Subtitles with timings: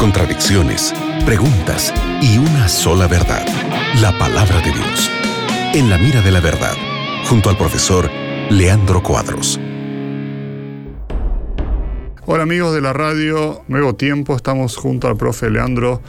[0.00, 0.92] contradicciones,
[1.24, 3.46] preguntas y una sola verdad,
[4.00, 5.08] la palabra de Dios.
[5.72, 6.74] En la mira de la verdad,
[7.28, 8.10] junto al profesor
[8.50, 9.60] Leandro Cuadros.
[12.26, 16.02] Hola amigos de la radio Nuevo Tiempo, estamos junto al profe Leandro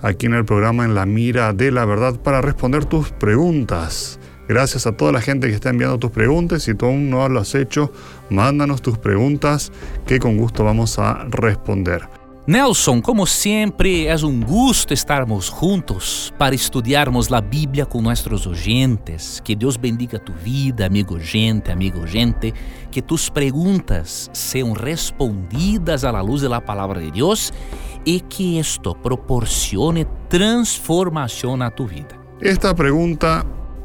[0.00, 4.20] aquí en el programa En la mira de la verdad para responder tus preguntas.
[4.48, 6.62] Gracias a toda la gente que está enviando tus preguntas.
[6.62, 7.92] Si tú aún no lo has hecho,
[8.30, 9.72] mándanos tus preguntas
[10.06, 12.17] que con gusto vamos a responder.
[12.48, 19.38] Nelson, como sempre é um gosto estarmos juntos para estudarmos a Bíblia com nossos oyentes.
[19.44, 22.54] Que Deus bendiga tu vida, amigo oyente, amigo oyente.
[22.90, 27.52] Que tus perguntas sejam respondidas à luz de palavra de Deus
[28.06, 32.18] e que isto proporcione transformação a tu vida.
[32.40, 33.44] Esta pergunta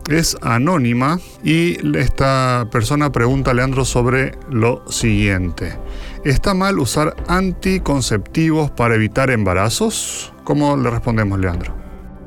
[0.10, 5.78] es anónima y esta persona pregunta a Leandro sobre lo siguiente.
[6.24, 10.34] ¿Está mal usar anticonceptivos para evitar embarazos?
[10.44, 11.74] ¿Cómo le respondemos, Leandro?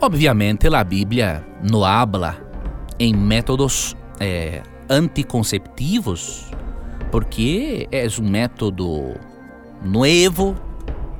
[0.00, 2.38] Obviamente la Biblia no habla
[2.98, 6.46] en métodos eh, anticonceptivos
[7.10, 9.14] porque es un método
[9.82, 10.54] nuevo,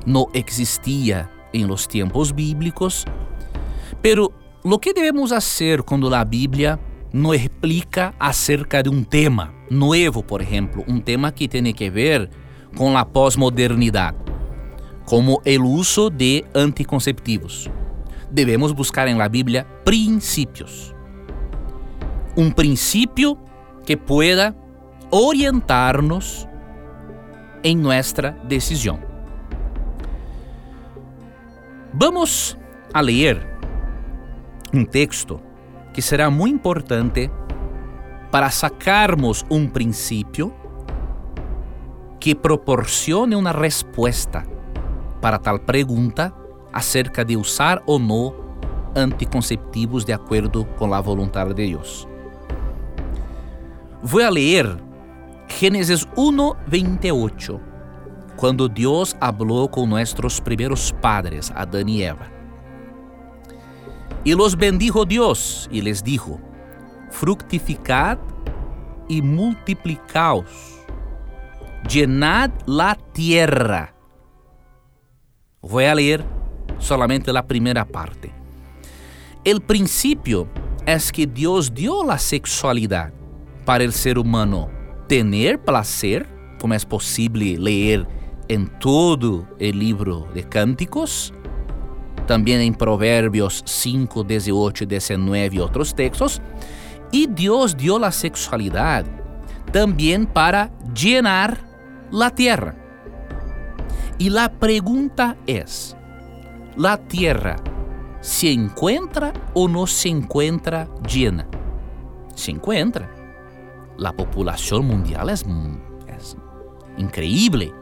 [0.05, 3.05] no existía en los tiempos bíblicos,
[4.03, 4.33] pero
[4.67, 6.77] lo que devemos fazer quando a Bíblia
[7.13, 12.29] nos explica acerca de um tema novo, por exemplo, um tema que tem que ver
[12.75, 14.17] com a pós-modernidade,
[15.05, 17.71] como o uso de anticonceptivos.
[18.29, 20.93] Devemos buscar em la Bíblia princípios.
[22.37, 23.39] Um princípio
[23.85, 24.53] que pueda
[25.13, 26.45] orientar-nos
[27.63, 28.99] em nossa decisão.
[31.95, 32.59] Vamos
[32.93, 33.56] a ler
[34.77, 35.41] um texto
[35.93, 37.31] que será muito importante
[38.31, 40.53] para sacarmos um princípio
[42.21, 44.45] que proporcione uma resposta
[45.21, 46.33] para tal pergunta
[46.73, 48.35] acerca de usar ou não
[48.95, 52.07] anticonceptivos de acordo com a vontade de Deus.
[54.03, 54.77] Vou ler
[55.49, 57.61] Gênesis 1, 28,
[58.37, 62.36] quando Deus falou com nossos primeiros padres, Adão e Eva.
[64.27, 66.41] Y los bendijo Dios y les dijo,
[67.13, 68.19] fructificad
[69.09, 70.51] y multiplicaos,
[71.89, 73.95] llenad la tierra.
[75.63, 76.25] Voy a leer
[76.81, 78.33] solamente la primera parte.
[79.45, 80.49] El principio
[80.87, 83.13] es que Dios dio la sexualidad
[83.65, 84.69] para el ser humano
[85.07, 86.27] tener placer,
[86.61, 88.09] como es posible leer
[88.49, 91.33] en todo el libro de Cánticos,
[92.27, 96.41] também em Provérbios 5, 18 e 19 e outros textos.
[97.13, 99.09] E Deus deu a sexualidade
[99.73, 101.59] também para llenar
[102.13, 102.75] a terra.
[104.19, 105.65] E a pergunta é:
[106.85, 107.57] a terra
[108.21, 111.49] se encontra ou não se encontra llena?
[112.35, 113.15] Se encontra.
[114.03, 115.35] A população mundial é
[116.99, 117.73] increíble.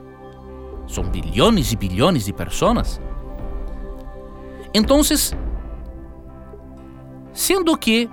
[0.86, 3.00] São bilhões e bilhões de pessoas.
[4.74, 5.32] Entonces,
[7.32, 8.10] sendo que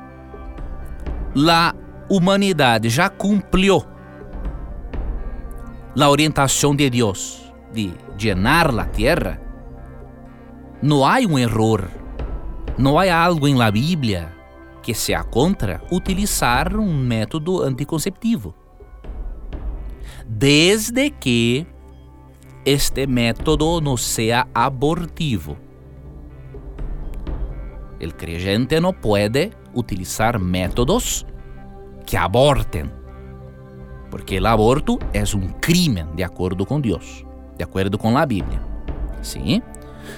[1.49, 1.73] a
[2.07, 3.83] humanidade já cumpriu
[5.99, 9.41] a orientação de Deus de llenar a terra,
[10.83, 11.79] não há um erro,
[12.77, 14.31] não há algo em la Bíblia
[14.83, 18.53] que seja contra utilizar um método anticonceptivo.
[20.27, 21.65] Desde que
[22.65, 25.57] este método não seja abortivo.
[28.01, 31.23] El creyente no puede utilizar métodos
[32.03, 32.91] que aborten,
[34.09, 37.23] porque el aborto es un crimen de acuerdo con Dios,
[37.59, 38.59] de acuerdo con la Biblia.
[39.21, 39.61] ¿Sí?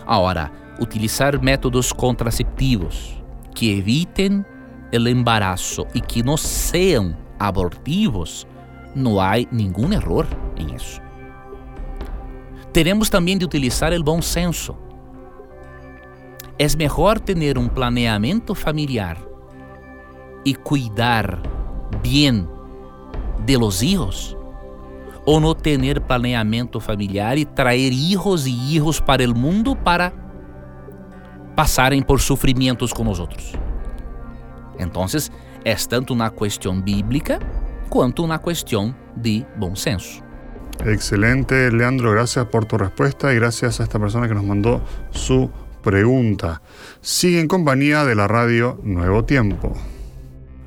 [0.06, 0.50] Ahora,
[0.80, 3.22] utilizar métodos contraceptivos
[3.54, 4.48] que eviten
[4.94, 8.48] el embarazo y que no sean abortivos,
[8.96, 11.02] no hay ningún error en eso.
[12.72, 14.83] Tenemos también de utilizar el buen senso
[16.60, 19.18] é melhor ter um planeamento familiar
[20.46, 21.42] e cuidar
[22.02, 22.48] bem
[23.46, 24.38] de los hijos
[25.26, 30.12] ou não ter planeamento familiar e trazer hijos e hijos para o mundo para
[31.56, 33.54] passarem por sofrimentos com os outros.
[34.78, 35.06] Então,
[35.64, 37.40] é tanto na questão bíblica
[37.90, 40.22] quanto na questão de bom senso.
[40.86, 42.12] Excelente, Leandro.
[42.12, 45.50] Gracias por tu respuesta y gracias a esta persona que nos mandó su
[45.84, 46.62] pregunta.
[47.02, 49.74] Sigue en compañía de la radio Nuevo Tiempo.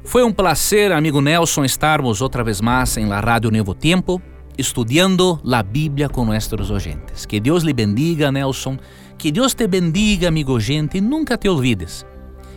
[0.05, 4.23] Foi um prazer, amigo Nelson, estarmos outra vez mais em la Rádio Novo Tempo
[4.57, 7.27] estudiando la Biblia con nuestros oyentes.
[7.27, 8.81] Que Dios le bendiga, Nelson.
[9.19, 12.07] Que Dios te bendiga, amigo oyente, y nunca te olvides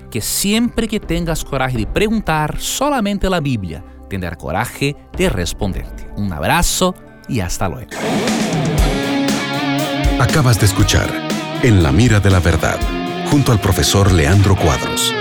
[0.10, 6.10] que siempre que tengas coraje de preguntar solamente la Biblia, tendrá coraje de responderte.
[6.18, 6.96] Un abrazo
[7.28, 7.92] y hasta luego.
[10.20, 11.29] Acabas de escuchar
[11.62, 12.80] En la mira de la verdad,
[13.30, 15.14] junto al profesor Leandro Cuadros.